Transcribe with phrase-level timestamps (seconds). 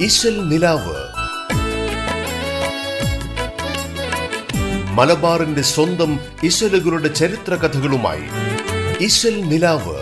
[0.00, 0.96] ഇശൽ നിലാവ്.
[4.94, 8.22] മലബാറിന്റെ സ്വന്തം ഇശലുകളുടെ ചരിത്ര കഥകളുമായി
[9.04, 9.96] ഇശൽ നിലാവ്.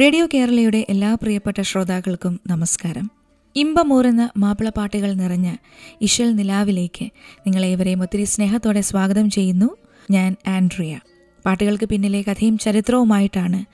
[0.00, 3.10] റേഡിയോ കേരളയുടെ എല്ലാ പ്രിയപ്പെട്ട ശ്രോതാക്കൾക്കും നമസ്കാരം.
[3.56, 5.54] ഇമ്പമൂറുന്ന മാപ്പിളപ്പാട്ടുകൾ നിറഞ്ഞ
[6.00, 7.04] ഇഷൽ നിലാവിലേക്ക്
[7.38, 9.76] നിങ്ങളേവരെയും ഒത്തിരി സ്നേഹത്തോടെ സ്വാഗതം ചെയ്യുന്നു
[10.10, 11.00] ഞാൻ ആൻഡ്രിയ.
[11.46, 13.64] പാട്ടുകൾക്ക് പിന്നിലെ കഥയും ചരിത്രവുമായിട്ടാണ്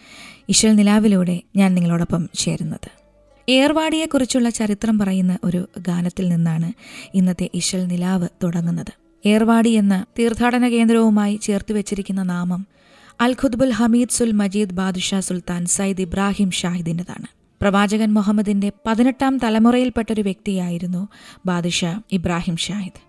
[0.49, 2.89] ഇഷൽ നിലാവിലൂടെ ഞാൻ നിങ്ങളോടൊപ്പം ചേരുന്നത്.
[3.49, 6.73] ഏർവാടിയെക്കുറിച്ചുള്ള ചരിത്രം പറയുന്ന ഒരു ഗാനത്തിൽ നിന്നാണ്
[7.15, 8.93] ഇന്നത്തെ ഇശൽ നിലാവ് തുടങ്ങുന്നത്.
[9.27, 12.67] ഏർവാടി എന്ന തീർത്ഥാടന കേന്ദ്രവുമായി ചേർത്ത് വെച്ചിരിക്കുന്ന നാമം
[13.21, 17.27] അൽ ഖുദ്ബുൽ ഹമീദ് സുൽ മജീദ് ബാദുഷാ സുൽത്താൻ സയ്യിദ് ഇബ്രാഹിം ഷാഹിദിന്റെതാണ്.
[17.63, 21.09] പ്രവാചകൻ മുഹമ്മദിന്റെ പതിനെട്ടാം തലമുറയിൽപ്പെട്ടൊരു വ്യക്തിയായിരുന്നു
[21.47, 23.01] ബാദുഷാ ഇബ്രാഹിം ഷാഹിദ്.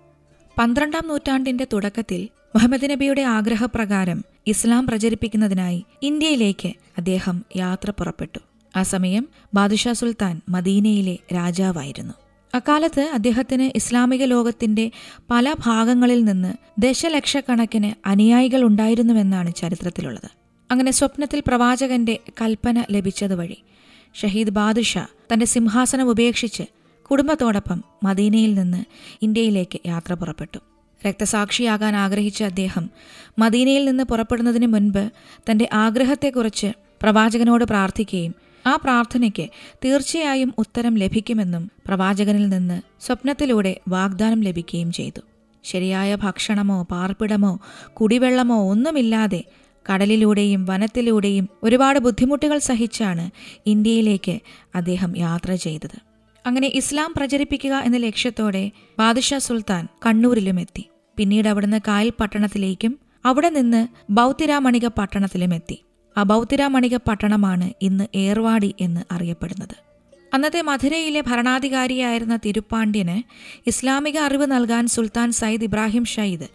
[0.60, 8.40] പന്ത്രണ്ടാം നൂറ്റാണ്ടിന്റെ തുടക്കത്തിൽ മുഹമ്മദ് നബിയുടെ ആഗ്രഹപ്രകാരം ഇസ്ലാം പ്രചരിപ്പിക്കുന്നതിനായി ഇന്ത്യയിലേക്ക് അദ്ദേഹം യാത്ര പുറപ്പെട്ടു.
[8.76, 12.14] ആ സമയം ബാദുഷാ സുൽത്താൻ മദീനയിലെ രാജാവായിരുന്നു.
[12.56, 14.92] അക്കാലത്ത് അദ്ദേഹത്തിന് ഇസ്ലാമിക ലോകത്തിന്റെ
[15.32, 20.30] പല ഭാഗങ്ങളിൽ നിന്ന് ദശലക്ഷക്കണക്കിന് അനുയായികൾ ഉണ്ടായിരുന്നുവെന്നാണ് ചരിത്രത്തിലുള്ളത്.
[20.72, 23.58] അങ്ങനെ സ്വപ്നത്തിൽ പ്രവാചകന്റെ കൽപ്പന ലഭിച്ചതുവഴി
[24.16, 26.64] ഷഹീദ് ബാദുഷാ തന്റെ സിംഹാസനം ഉപേക്ഷിച്ച്
[27.12, 28.86] കുടുംബത്തോടൊപ്പം മദീനയിൽ നിന്ന്
[29.22, 30.60] ഇന്ത്യയിലേക്ക് യാത്ര പുറപ്പെട്ടു.
[31.06, 32.90] രക്തസാക്ഷിയാകാൻ ആഗ്രഹിച്ച അദ്ദേഹം
[33.40, 35.10] മദീനയിൽ നിന്ന് പുറപ്പെടുന്നതിന് മുൻപ്
[35.52, 36.72] തന്റെ ആഗ്രഹത്തെക്കുറിച്ച്
[37.04, 38.34] പ്രവാചകനോട് പ്രാർത്ഥിക്കുകയും
[38.68, 39.50] ആ പ്രാർത്ഥനയ്ക്ക്
[39.86, 45.22] തീർച്ചയായും ഉത്തരം ലഭിക്കുമെന്നും പ്രവാചകനിൽ നിന്ന് സ്വപ്നത്തിലൂടെ വാഗ്ദാനം ലഭിക്കുകയും ചെയ്തു.
[45.64, 47.60] ശരിയായ ഭക്ഷണമോ പാർപ്പിടമോ
[47.94, 49.44] കുടിവെള്ളമോ ഒന്നുമില്ലാതെ
[49.90, 53.30] കടലിലൂടെയും വനത്തിലൂടെയും ഒരുപാട് ബുദ്ധിമുട്ടുകൾ സഹിച്ചാണ്
[53.66, 54.40] ഇന്ത്യയിലേക്ക്
[54.76, 56.07] അദ്ദേഹം യാത്ര ചെയ്തത്.
[56.48, 58.64] അങ്ങനെ ഇസ്ലാം പ്രചരിപ്പിക്കുക എന്ന ലക്ഷ്യത്തോടെ
[59.00, 60.84] ബാദുഷാ സുൽത്താൻ കണ്ണൂരിലും എത്തി
[61.18, 62.94] പിന്നീട് അവിടുന്ന് കായൽ പട്ടണത്തിലേക്കും
[63.26, 65.78] അവിടെ നിന്ന് ബൗത്തിരാമണിക പട്ടണത്തിലും എത്തി
[66.18, 69.76] ആ ബൗത്തിരാമണിക പട്ടണമാണ് ഇന്ന് ഏർവാടി എന്ന് അറിയപ്പെടുന്നത്.
[70.34, 73.18] അന്നത്തെ മധുരയിലെ ഭരണാധികാരിയായിരുന്ന തിരുപ്പാണ്ഡ്യന്
[73.68, 76.48] ഇസ്ലാമിക അറിവ് നൽകാൻ സുൽത്താൻ സയ്യിദ് ഇബ്രാഹിം ഷയ്ദ്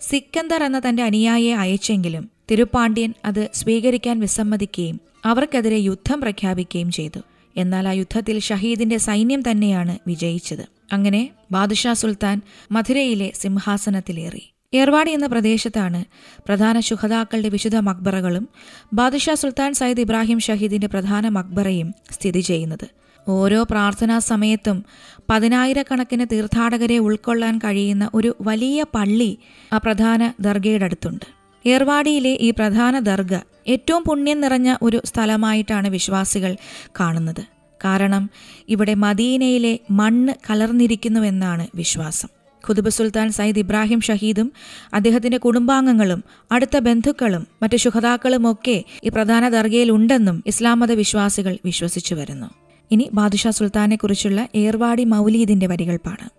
[0.00, 7.20] സിക്കന്ദർ എന്ന തന്റെ അനുയായിയെ അയച്ചെങ്കിലും തിരുപ്പാണ്ഡ്യൻ അത് സ്വീകരിക്കാൻ വിസമ്മതിക്കുകയും അവർക്കെതിരെ യുദ്ധം പ്രഖ്യാപിക്കുകയും ചെയ്തു.
[7.56, 10.66] എന്നാൽ ആ യുദ്ധത്തിൽ ഷഹീദിന്റെ സൈന്യം തന്നെയാണ് വിജയിച്ചത്.
[10.92, 12.40] അങ്ങനെ ബാദുഷാ സുൽത്താൻ
[12.72, 14.52] മധുരയിലെ സിംഹാസനത്തിലേറി.
[14.74, 16.04] ഏർവാടി എന്ന പ്രദേശത്താണ്
[16.46, 18.48] പ്രധാന ശുഹതാക്കളുടെ വിശുദ്ധ മക്ബറകളും
[18.92, 22.88] ബാദുഷാ സുൽത്താൻ സയ്യിദ് ഇബ്രാഹിം ഷഹീദിന്റെ പ്രധാന മക്ബറയും സ്ഥിതി ചെയ്യുന്നത്.
[23.28, 24.84] ഓരോ പ്രാർത്ഥനാ സമയത്തും
[25.30, 29.38] പതിനായിരക്കണക്കിന് തീർത്ഥാടകരെ ഉൾക്കൊള്ളാൻ കഴിയുന്ന ഒരു വലിയ പള്ളി
[29.72, 31.39] ആ പ്രധാന ദർഗയുടെ അടുത്തുണ്ട്.
[31.66, 33.36] ഏർവാടിയിലെ ഈ പ്രധാന ദർഗ
[33.68, 36.56] ഏറ്റവും പുണ്യം നിറഞ്ഞ ഒരു സ്ഥലമായിട്ടാണ് വിശ്വാസികൾ
[37.00, 37.42] കാണുന്നത്.
[37.84, 38.30] കാരണം
[38.68, 42.28] ഇവിടെ മദീനയിലെ മണ്ണ് കലർന്നിരിക്കുന്നുവെന്നാണ് വിശ്വാസം.
[42.68, 44.52] ഖുതുബ് സുൽത്താൻ സയ്യിദ് ഇബ്രാഹിം ഷഹീദും
[44.94, 52.14] അദ്ദേഹത്തിന്റെ കുടുംബാംഗങ്ങളും അടുത്ത ബന്ധുക്കളും മറ്റ് ശുഹതാക്കളും ഒക്കെ ഈ പ്രധാന ദർഗയിൽ ഉണ്ടെന്നും ഇസ്ലാം മത വിശ്വാസികൾ വിശ്വസിച്ചു
[52.14, 52.46] വരുന്നു.
[52.90, 56.30] ഇനി ബാദുഷാ സുൽത്താനെക്കുറിച്ചുള്ള ഏർവാടി മൗലീദിന്റെ വരികൾ പാടാം.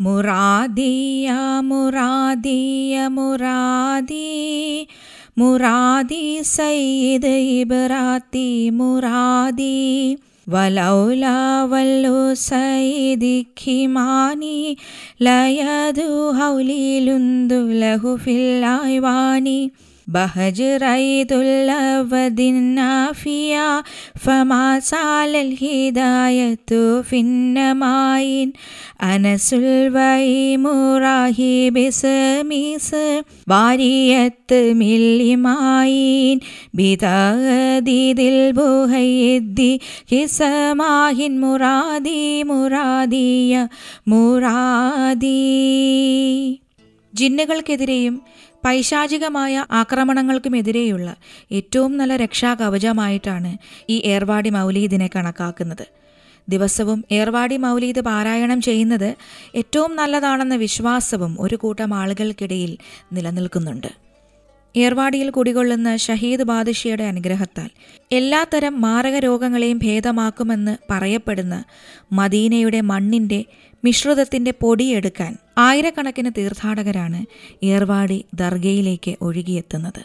[0.00, 4.88] മുറാദിയ മുറാദിയ മുറാദി.
[5.38, 10.16] മുറാദി സയ്യിദ് ഇബ്രാത്തി മുറാദി.
[10.48, 11.26] വലൗല
[11.62, 13.46] വല്ലു സയ്യിദി
[15.22, 19.70] ലയദു ഹൗലിലുന്ദു ലഹു ഫില്ലായ്വാനി
[20.07, 23.83] له في الأيوان بهج ريد الأبد النافية
[24.15, 28.53] فما سال الهداية في النماين
[29.03, 32.95] أنس الوي مراهب سميس
[33.47, 36.39] بارية ملماين
[36.73, 43.69] بتغديد البهيد كسماهن مرادي مرادية
[44.07, 45.41] مرادي
[47.19, 48.21] ജിന്നുകൾക്കെതിരെയും
[48.64, 51.16] പൈശാചികമായ ആക്രമണങ്ങൾക്കുമെതിരെയുള്ള
[51.52, 53.56] ഏറ്റവും നല്ല രക്ഷാകവചമായിട്ടാണ്
[53.90, 55.86] ഈ ഏർവാടി മൗലീദിനെ കണക്കാക്കുന്നത്.
[56.48, 59.16] ദിവസവും ഏർവാടി മൗലീദ് പാരായണം ചെയ്യുന്നത്
[59.54, 62.76] ഏറ്റവും നല്ലതാണെന്ന വിശ്വാസവും ഒരു കൂട്ടം ആളുകൾക്കിടയിൽ
[63.12, 64.06] നിലനിൽക്കുന്നുണ്ട്.
[64.76, 67.70] ഏർവാടിയിൽ കുടികൊള്ളുന്ന ഷഹീദ് ബാദിഷിയുടെ അനുഗ്രഹത്താൽ
[68.12, 71.64] എല്ലാത്തരം മാരക രോഗങ്ങളെയും ഭേദമാക്കുമെന്ന് പറയപ്പെടുന്ന
[72.12, 73.44] മദീനയുടെ മണ്ണിന്റെ
[73.86, 77.24] മിശ്രിതത്തിന്റെ പൊടിയെടുക്കാൻ ആയിരക്കണക്കിന് തീർത്ഥാടകരാണ്
[77.64, 80.02] ഏർവാടി ദർഗയിലേക്ക് ഒഴുകിയെത്തുന്നത്.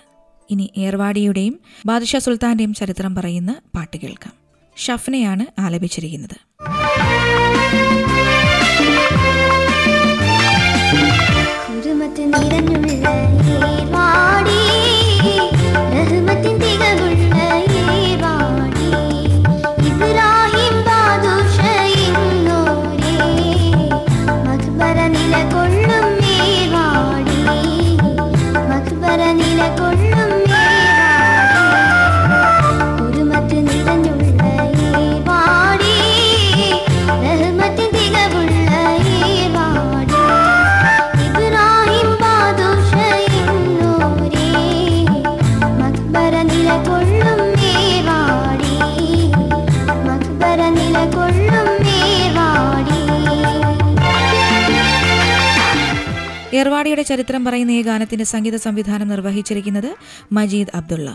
[0.49, 4.33] ഇനി ഏർവാടിയുടെയും ബാദുഷാ സുൽത്താന്റെയും ചരിത്രം പറയുന്ന പാട്ട് കേൾക്കാം.
[4.77, 6.37] ഷഫ്നയാണ് ആലപിച്ചിരിക്കുന്നത്.
[12.43, 12.90] നിറഞ്ഞുള്ള
[56.91, 59.89] ഏർവാടിയുടെ ചരിത്രം പറയുന്ന ഈ ഗാനത്തിന്റെ സംഗീത സംവിധാനം നിർവഹിച്ചിരിക്കുന്നത്
[60.37, 61.09] മജീദ് അബ്ദുള്ള.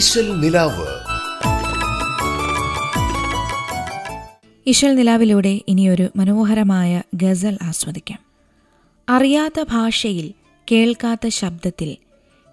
[0.00, 0.86] ഇശൽ നിലാവ്.
[4.66, 8.18] ഇശൽ നിലാവിലൂടെ ഇനിയൊരു മനോഹരമായ ഗസൽ ആസ്വദിക്കാം.
[9.08, 10.32] അറിയാത്ത ഭാഷയിൽ
[10.72, 11.96] കേൾക്കാത്ത ശബ്ദത്തിൽ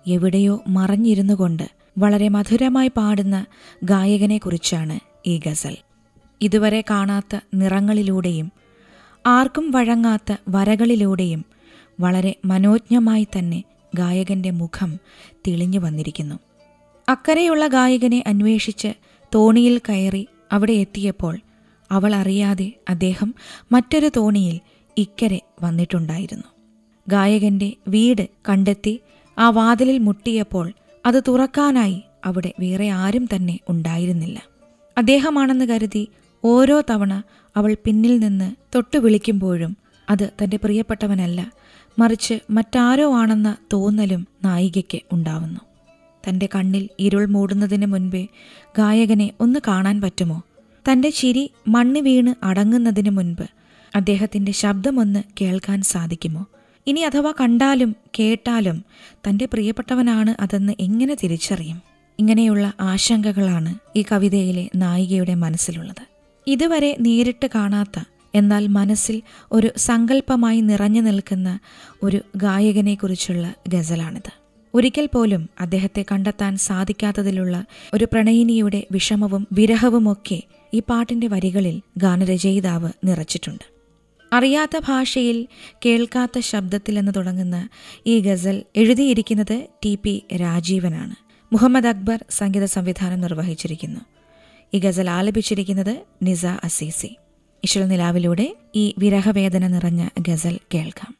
[0.07, 3.45] എവിടെയോ മറഞ്ഞിരുന്നു കൊണ്ട് വളരെ മധുരമായി പാടുന്ന
[3.83, 5.77] ഗായകനെക്കുറിച്ചാണ് ഈ ഗസൽ.
[6.41, 8.51] ഇതുവരെ കാണാത്ത നിറങ്ങളിലൂടെയും
[9.27, 11.45] ആർക്കും വഴങ്ങാത്ത വരകളിലൂടെയും
[11.99, 13.63] വളരെ മനോജ്ഞമായി തന്നെ
[13.95, 14.99] ഗായകന്റെ മുഖം
[15.47, 16.46] തെളിഞ്ഞു വന്നിരിക്കുന്നു.
[17.07, 18.87] അക്കരെയുള്ള ഗായകനെ അന്വേഷിച്ച്
[19.35, 21.39] തോണിയിൽ കയറി അവിടെ എത്തിയപ്പോൾ
[21.91, 23.35] അവൾ അറിയാതെ അദ്ദേഹം
[23.71, 24.59] മറ്റൊരു തോണിയിൽ
[24.97, 26.47] ഇക്കരെ വന്നിട്ടുണ്ടായിരുന്നു.
[27.07, 28.99] ഗായകന്റെ വീട് കണ്ടെത്തി
[29.37, 30.73] ആ വാതിലിൽ മുട്ടിയപ്പോൾ
[31.05, 34.37] അത് തുറക്കാനായി അവിടെ വേറെ ആരും തന്നെ ഉണ്ടായിരുന്നില്ല.
[34.97, 36.07] അദ്ദേഹമാണെന്ന് കരുതി
[36.43, 37.23] ഓരോ തവണ
[37.55, 39.77] അവൾ പിന്നിൽ നിന്ന് തൊട്ടു വിളിക്കുമ്പോഴും
[40.09, 41.51] അത് തന്റെ പ്രിയപ്പെട്ടവനല്ല
[41.99, 45.66] മറിച്ച് മറ്റാരോ ആണെന്ന തോന്നലും നായികയ്ക്ക് ഉണ്ടാവുന്നു.
[46.29, 48.27] തന്റെ കണ്ണിൽ ഇരുൾ മൂടുന്നതിന് മുൻപേ
[48.77, 50.41] ഗായകനെ ഒന്ന് കാണാൻ പറ്റുമോ?
[50.91, 53.45] തന്റെ ചിരി മണ്ണ് വീണ് അടങ്ങുന്നതിന് മുൻപ്
[53.95, 56.45] അദ്ദേഹത്തിന്റെ ശബ്ദമൊന്ന് കേൾക്കാൻ സാധിക്കുമോ?
[56.87, 58.83] ഇനി അഥവാ കണ്ടാലും കേട്ടാലും
[59.29, 61.81] തന്റെ പ്രിയപ്പെട്ടവനാണ് അതെന്ന് എങ്ങനെ തിരിച്ചറിയും?
[62.19, 66.07] ഇങ്ങനെയുള്ള ആശങ്കകളാണ് ഈ കവിതയിലെ നായികയുടെ മനസ്സിലുള്ളത്.
[66.47, 68.03] ഇതുവരെ നേരിട്ട് കാണാത്ത
[68.35, 71.59] എന്നാൽ മനസ്സിൽ ഒരു സങ്കല്പമായി നിറഞ്ഞു നിൽക്കുന്ന
[72.03, 74.36] ഒരു ഗായകനെക്കുറിച്ചുള്ള ഗസലാണിത്.
[74.75, 80.43] ഒരിക്കൽ പോലും അദ്ദേഹത്തെ കണ്ടെത്താൻ സാധിക്കാത്തതിലുള്ള ഒരു പ്രണയിനിയുടെ വിഷമവും വിരഹവുമൊക്കെ
[80.73, 83.63] ഈ പാട്ടിന്റെ വരികളിൽ ഗാനരചയിതാവ് നിറച്ചിട്ടുണ്ട്.
[84.33, 85.47] അറിയാത്ത ഭാഷയിൽ
[85.85, 87.69] കേൾക്കാത്ത ശബ്ദത്തിൽ എന്ന് തുടങ്ങുന്ന
[88.07, 91.15] ഈ ഗസൽ എഴുതിയിരിക്കുന്നത് ടി പി രാജീവനാണ്.
[91.53, 93.99] മുഹമ്മദ് അക്ബർ സംഗീത സംവിധാനം നിർവഹിച്ചിരിക്കുന്നു.
[94.73, 97.15] ഈ ഗസൽ ആലപിച്ചിരിക്കുന്നത് നിസ അസീസി.
[97.63, 101.17] ഇശൽ നിലാവിലൂടെ ഈ വിരഹവേദന നിറഞ്ഞ ഗസൽ കേൾക്കാം.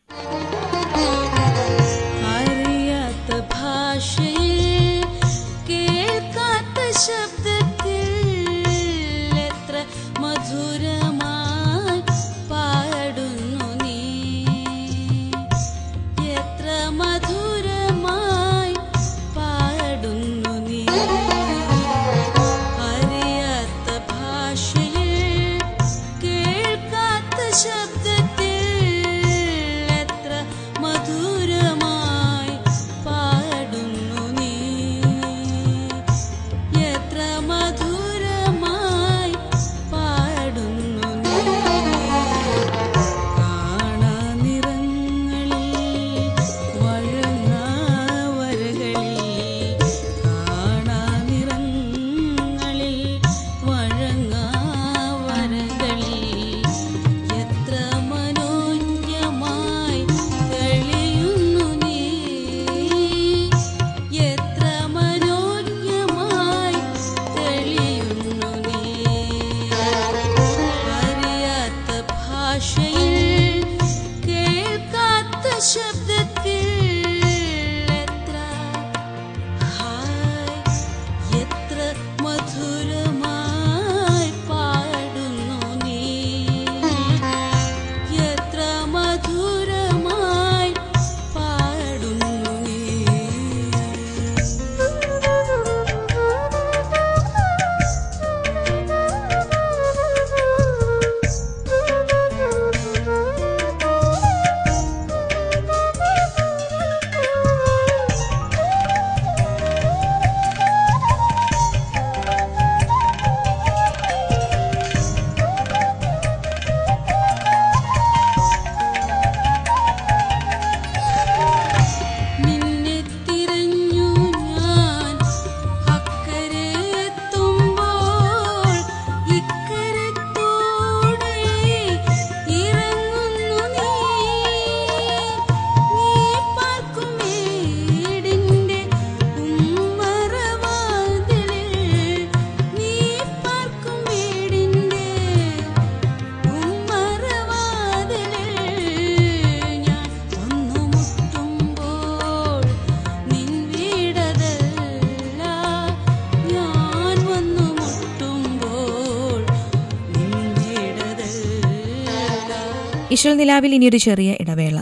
[163.18, 164.82] ഇശൽ നിലാവിൽ ഇനിയൊരു ചെറിയ ഇടവേള.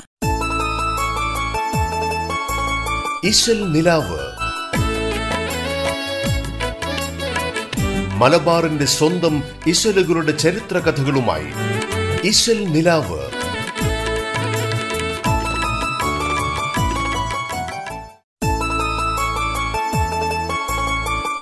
[3.73, 4.19] നിലാവ്.
[8.17, 11.47] മലബാറിന്റെ സ്വന്തം ഇശലുകളുടെ ചരിത്ര കഥകളുമായി
[12.27, 13.21] ഇശൽ നിലാവ്.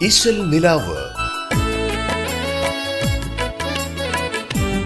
[0.05, 1.02] ഇശൽ നിലാവ്.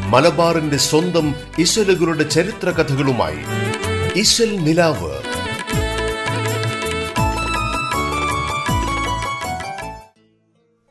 [0.08, 3.42] മലബാറിന്റെ സ്വന്തം ഇശലുകളുടെ ചരിത്ര കഥകളുമായി
[4.56, 5.12] നിലാവ്.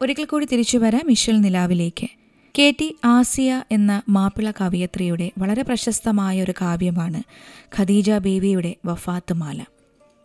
[0.02, 2.06] ഒരിക്കൽ കൂടി തിരിച്ചു വരാം ഇശൽ നിലാവിലേക്ക്.
[2.58, 7.22] കെ ടി ആസിയ എന്ന മാപ്പിള കവിയത്രിയുടെ വളരെ പ്രശസ്തമായ ഒരു കാവ്യമാണ്
[7.78, 9.64] ഖദീജ ബേബിയുടെ വഫാത്ത് മാല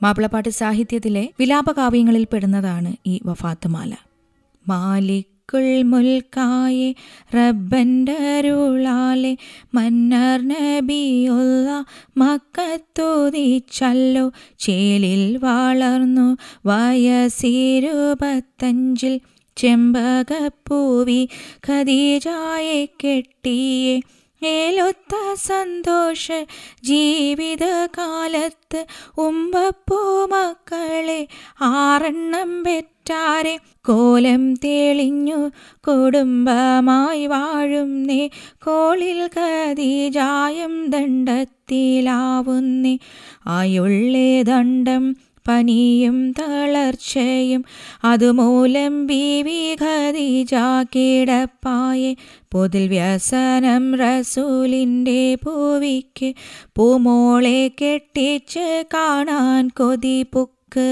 [0.03, 3.93] മാപ്പിളപ്പാട്ട് സാഹിത്യത്തിലെ വിലാപകാവ്യങ്ങളിൽ പെടുന്നതാണ് ഈ വഫാത്ത് മാല
[5.53, 6.89] മാലിക്കുൾ മുൽക്കായെ
[7.35, 9.33] റബ്ബന്റെ അരുളാലെ
[9.75, 11.67] മന്നർ നബിയുള്ള
[12.17, 19.19] മക്കത്തൂതിച്ചല്ലോ ചേലിൽ വളർന്നു വയസ്സിരുപത്തഞ്ചിൽ
[19.57, 21.21] ചെമ്പകപ്പൂവി
[21.67, 23.99] ഖദീജായെ കെട്ടിയെ.
[24.41, 26.31] ഏലൊത്ത സന്തോഷ
[26.83, 28.85] ജീവിതകാലത്ത്
[29.17, 29.99] ഉമ്പപ്പൂ
[30.31, 31.27] മക്കളെ
[31.71, 32.63] ആറെണ്ണം
[33.05, 35.51] പെറ്റാരെ കോലം തെളിഞ്ഞു
[35.87, 38.29] കുടുംബമായി വാഴുന്നേ
[38.65, 42.97] കോളിൽ കതീജായം ദണ്ഡത്തിലാവുന്നേ.
[43.51, 45.15] ആയുള്ളേ ദണ്ഡം
[45.47, 47.65] പനിയും തളർച്ചയും
[48.03, 50.53] അതുമൂലം ബീവി ഖദീജ
[50.95, 52.15] കിടപ്പായെ
[52.51, 56.33] പൊതിൽ വ്യസനം റസൂലിന്റെ പൂവിക്ക്
[56.75, 60.89] പൂമോളെ കെട്ടിച്ച് കാണാൻ കൊതിപുക്ക്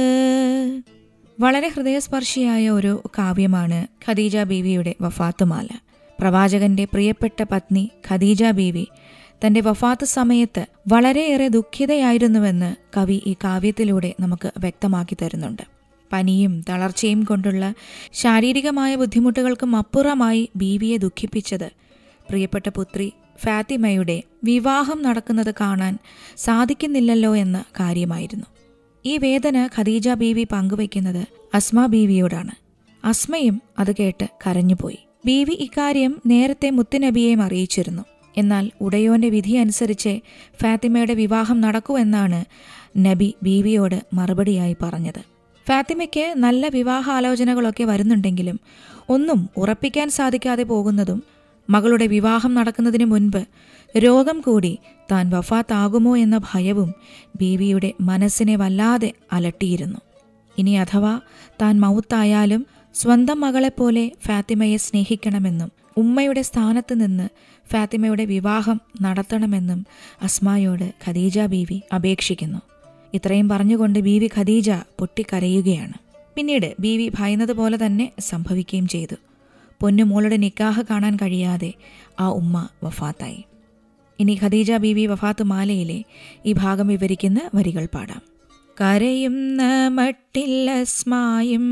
[1.40, 5.68] വളരെ ഹൃദയസ്പർശിയായ ഒരു കാവ്യമാണ് ഖദീജ ബീവിയുടെ വഫാത്തുമാല.
[6.20, 8.88] പ്രവാചകന്റെ പ്രിയപ്പെട്ട പത്നി ഖദീജ ബീവി
[9.46, 15.64] തന്റെ വഫാത്ത് സമയത്ത് വളരെയേറെ ദുഃഖിതയായിരുന്നുവെന്ന് കവി ഈ കാവ്യത്തിലൂടെ നമുക്ക് വ്യക്തമാക്കി തരുന്നുണ്ട്.
[16.14, 17.74] പനിയും തളർച്ചയും കൊണ്ടുള്ള
[18.14, 21.72] ശാരീരികമായ ബുദ്ധിമുട്ടുകൾക്കും അപ്പുറമായി ബീവിയെ ദുഃഖിപ്പിച്ചത്
[22.30, 23.14] പ്രിയപ്പെട്ട പുത്രി
[23.46, 25.98] ഫാത്തിമയുടെ വിവാഹം നടക്കുന്നത് കാണാൻ
[26.38, 28.46] സാധിക്കുന്നില്ലല്ലോ എന്ന കാര്യമായിരുന്നു.
[29.06, 32.52] ഈ വേദന ഖദീജ ബീവി പങ്കുവയ്ക്കുന്നത് അസ്മ ബീവിയോടാണ്.
[33.04, 34.98] അസ്മയും അത് കേട്ട് കരഞ്ഞുപോയി.
[35.26, 38.04] ബീവി ഇക്കാര്യം നേരത്തെ മുത്തുനബിയെയും അറിയിച്ചിരുന്നു.
[38.38, 40.20] എന്നാൽ ഉടയോന്റെ വിധി അനുസരിച്ച്
[40.62, 42.46] ഫാത്തിമയുടെ വിവാഹം നടക്കൂ എന്നാണ്
[42.98, 45.22] നബി ബീവിയോട് മറുപടിയായി പറഞ്ഞത്.
[45.68, 48.60] ഫാത്തിമയ്ക്ക് നല്ല വിവാഹാലോചനകളൊക്കെ വരുന്നുണ്ടെങ്കിലും
[49.10, 51.24] ഒന്നും ഉറപ്പിക്കാൻ സാധിക്കാതെ പോകുന്നതും
[51.70, 53.46] മകളുടെ വിവാഹം നടക്കുന്നതിന് മുൻപ്
[53.98, 54.78] രോഗം കൂടി
[55.12, 56.94] താൻ വഫാത്താകുമോ എന്ന ഭയവും
[57.36, 60.00] ബീവിയുടെ മനസ്സിനെ വല്ലാതെ അലട്ടിയിരുന്നു.
[60.58, 61.20] ഇനി അഥവാ
[61.62, 67.30] താൻ മൗത്തായാലും സ്വന്തം മകളെപ്പോലെ ഫാത്തിമയെ സ്നേഹിക്കണമെന്നും ഉമ്മയുടെ സ്ഥാനത്ത് നിന്ന്
[67.72, 69.86] ഫാത്തിമയുടെ വിവാഹം നടത്തണമെന്നും
[70.22, 72.60] അസ്മായോട് ഖദീജ ബീവി അപേക്ഷിക്കുന്നു.
[73.14, 75.94] ഇത്രയും പറഞ്ഞുകൊണ്ട് ബീവി ഖദീജ പൊട്ടിക്കരയുകയാണ്.
[76.36, 79.16] പിന്നീട് ബീവി ഭയന്നതുപോലെ തന്നെ സംഭവിക്കുകയും ചെയ്തു.
[79.82, 81.74] പൊന്നുമോളുടെ നിക്കാഹ് കാണാൻ കഴിയാതെ
[82.20, 83.44] ആ ഉമ്മ വഫാത്തായി.
[84.20, 86.04] ഇനി ഖദീജ ബീവി വഫാത്ത് മാലയിലെ
[86.46, 88.30] ഈ ഭാഗം വിവരിക്കുന്ന വരികൾ പാടാം.
[88.82, 91.66] കരയുന്ന മട്ടില്ലസ്മായും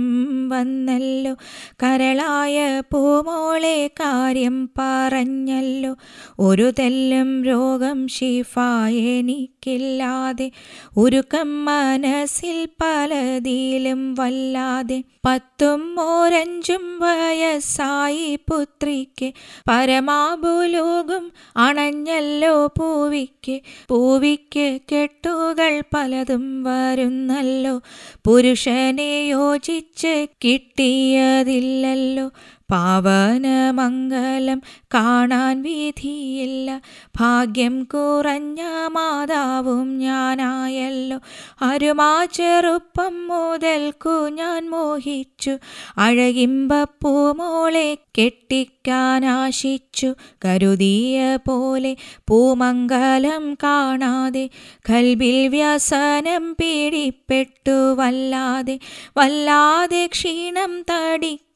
[0.49, 1.35] വന്നല്ലോ.
[1.83, 5.95] കരളായ പൂമോളെ കാര്യം പറഞ്ഞല്ലോ.
[6.39, 10.51] ഒരു തെല്ലും രോഗം ഷിഫായെനിക്കില്ല എനിക്കില്ലാതെ
[10.97, 19.33] ഉരുക്കം മനസ്സിൽ പലതിലും വല്ലാതെ പത്തും ഓരഞ്ചും വയസ്സായി പുത്രിക്ക്
[19.69, 23.59] പരമാഭുലോകം അണഞ്ഞല്ലോ പൂവിക്ക്.
[23.89, 27.81] പൂവിക്ക് കെട്ടുകൾ പലതും വരുന്നല്ലോ.
[28.25, 32.31] പുരുഷനെ യോജിച്ച് കിട്ടിയതില്ലല്ലോ.
[32.71, 34.61] പാവനമംഗലം
[34.93, 36.81] കാണാൻ വിധിയില്ല.
[37.19, 41.19] ഭാഗ്യം കുറഞ്ഞ മാതാവും ഞാനായല്ലോ.
[41.61, 45.57] അരുമാ ചെറുപ്പം മുതൽക്കു ഞാൻ മോഹിച്ചു.
[45.97, 50.13] അഴകിമ്പപ്പൂമോളെ കെട്ടിക്കാനാശിച്ചു
[50.45, 51.95] കരുതിയ പോലെ
[52.29, 54.49] പൂമംഗലം കാണാതെ
[54.89, 58.79] കൽബിൽ വ്യസനം പീഡിപ്പെട്ടു വല്ലാതെ.
[59.17, 60.85] വല്ലാതെ ക്ഷീണം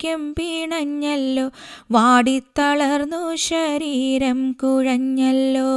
[0.02, 1.52] തടിക്കും പിണഞ്ഞല്ലോ.
[1.92, 5.72] വാടിത്തളർന്നു ശരീരം കുഴഞ്ഞല്ലോ.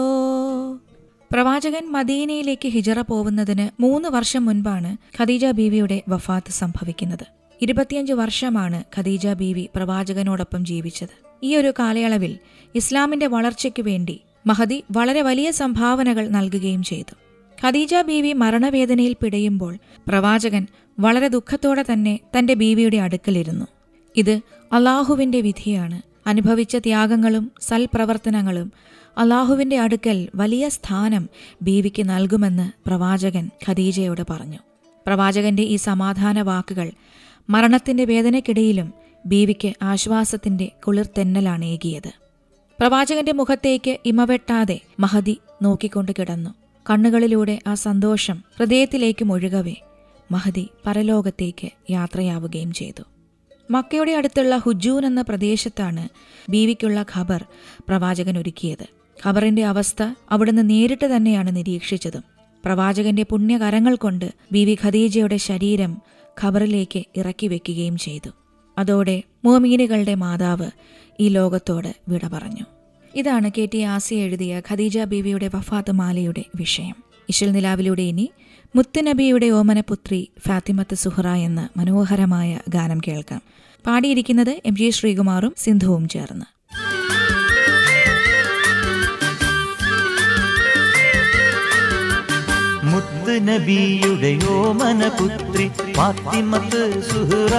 [1.33, 7.27] പ്രവാചകൻ മദീനയിലേക്ക് ഹിജറ പോകുന്നതിന് മൂന്ന് വർഷം മുൻപാണ് ഖദീജ ബീവിയുടെ വഫാത്ത് സംഭവിക്കുന്നത്.
[7.63, 11.27] ഇരുപത്തിയഞ്ച് വർഷമാണ് ഖദീജ ബീവി പ്രവാചകനോടൊപ്പം ജീവിച്ചത്.
[11.43, 12.39] ഈ ഒരു കാലയളവിൽ
[12.75, 17.15] ഇസ്ലാമിന്റെ വളർച്ചയ്ക്കു വേണ്ടി മഹദി വളരെ വലിയ സംഭാവനകൾ നൽകുകയും ചെയ്തു.
[17.67, 19.79] ഖദീജ ബീവി മരണവേദനയിൽ പിടയുമ്പോൾ
[20.09, 20.67] പ്രവാചകൻ
[20.99, 23.67] വളരെ ദുഃഖത്തോടെ തന്നെ തന്റെ ബീവിയുടെ അടുക്കലിരുന്നു.
[24.17, 24.41] ഇത്
[24.73, 26.03] അള്ളാഹുവിന്റെ വിധിയാണ്.
[26.27, 28.73] അനുഭവിച്ച ത്യാഗങ്ങളും സൽപ്രവർത്തനങ്ങളും
[29.19, 31.29] അള്ളാഹുവിന്റെ അടുക്കൽ വലിയ സ്ഥാനം
[31.63, 34.59] ബീവിക്ക് നൽകുമെന്ന് പ്രവാചകൻ ഖദീജയോട് പറഞ്ഞു.
[35.07, 36.93] പ്രവാചകന്റെ ഈ സമാധാന വാക്കുകൾ
[37.51, 38.93] മരണത്തിന്റെ വേദനയ്ക്കിടയിലും
[39.27, 42.13] ബീവിക്ക് ആശ്വാസത്തിന്റെ കുളിർതെന്നലാണ് ഏകിയത്.
[42.81, 46.55] പ്രവാചകന്റെ മുഖത്തേക്ക് ഇമവെട്ടാതെ മഹതി നോക്കിക്കൊണ്ട് കിടന്നു.
[46.91, 49.75] കണ്ണുകളിലൂടെ ആ സന്തോഷം ഹൃദയത്തിലേക്ക് മുഴുകവേ
[50.33, 53.03] മഹതി പരലോകത്തേക്ക് യാത്രയാവുകയും ചെയ്തു.
[53.71, 56.09] മക്കയുടെ അടുത്തുള്ള ഹുജൂൻ എന്ന പ്രദേശത്താണ്
[56.51, 57.45] ബീവിക്കുള്ള ഖബർ
[57.89, 58.87] പ്രവാചകൻ ഒരുക്കിയത്.
[59.27, 62.23] ഖബറിന്റെ അവസ്ഥ അവിടുന്ന് നേരിട്ട് തന്നെയാണ് നിരീക്ഷിച്ചതും.
[62.65, 65.99] പ്രവാചകന്റെ പുണ്യകരങ്ങൾ കൊണ്ട് ബീവി ഖദീജയുടെ ശരീരം
[66.43, 68.31] ഖബറിലേക്ക് ഇറക്കി വെക്കുകയും ചെയ്തു.
[68.79, 70.71] അതോടെ മോമീനുകളുടെ മാതാവ്
[71.21, 72.65] ഈ ലോകത്തോട് വിട പറഞ്ഞു.
[73.15, 76.95] ഇതാണ് കെ ടി ആസി എഴുതിയ ഖദീജ ബീവിയുടെ വഫാത്ത് മാലയുടെ വിഷയം.
[77.29, 78.31] ഇശൽ നിലാവിലൂടെ ഇനി
[78.77, 83.43] മുത്തുനബിയുടെ ഓമനപുത്രി ഫാത്തിമത്ത് സുഹറ എന്ന മനോഹരമായ ഗാനം കേൾക്കാം.
[83.87, 86.47] പാടിയിരിക്കുന്നത് എം ജി ശ്രീകുമാറും സിന്ധുവും ചേർന്ന്.
[92.85, 97.55] മുത്തുനബിയുടെ ഓമനപുത്രി ഫാത്തിമത്ത് സുഹറ.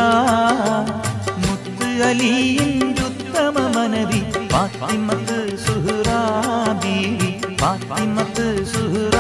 [1.38, 6.10] മുത്ത് അലിയിന്റെ ഉത്തമ മനവി ഫാത്തിമത്ത് സുഹറ.
[6.84, 9.16] ബീവി ഫാത്തിമത്ത് സുഹറ.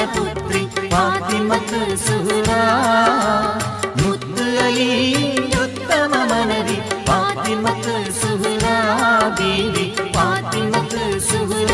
[0.00, 0.60] യോമനപുത്രി
[0.92, 2.50] ഫാത്തിമത്ത് സുഹറ
[4.00, 4.86] മുത്ത് അലി
[5.62, 6.76] ഉത്തമ മനവി
[7.08, 8.64] ഫാത്തിമത്ത് സുഹറ
[9.38, 9.84] ബീവി
[10.14, 11.72] ഫാത്തിമത്ത് സുഹറ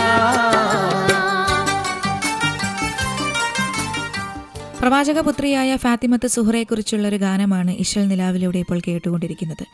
[4.81, 9.65] പ്രവാചകപുത്രിയായ ഫാത്തിമത്ത് സുഹറയെക്കുറിച്ചുള്ള ഒരു ഗാനമാണ് ഇശൽ നിലാവിലൂടെ ഇപ്പോൾ കേട്ടുകൊണ്ടിരിക്കുന്നത്.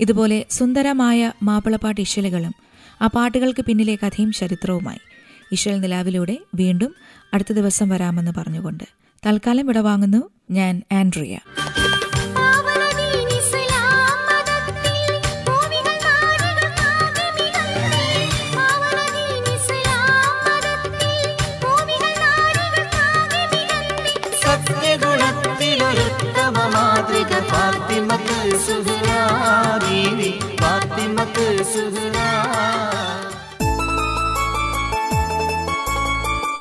[0.00, 2.54] ഇതുപോലെ സുന്ദരമായ മാപ്പിളപ്പാട്ട് ഇശലുകളും
[3.00, 5.02] ആ പാട്ടുകൾക്ക് പിന്നിലെ കഥയും ചരിത്രവുമായി.
[5.56, 6.90] ഇശൽ നിലാവിലൂടെ വീണ്ടും
[7.34, 8.84] അടുത്ത ദിവസം വരാമെന്ന് പറഞ്ഞുകൊണ്ട്
[9.26, 11.38] തൽക്കാലം വിടവാങ്ങുന്നു ഞാൻ ആൻഡ്രിയ.